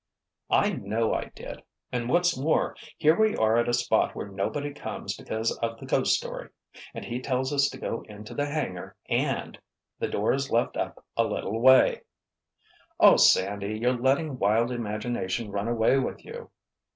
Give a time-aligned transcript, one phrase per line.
[0.49, 5.15] "I know I did—and, what's more, here we are at a spot where nobody comes
[5.15, 10.33] because of the ghost story—and he tells us to go into the hangar and—the door
[10.33, 12.01] is left up a little way——"
[12.99, 16.49] "Oh, Sandy, you're letting wild imagination run away with you!"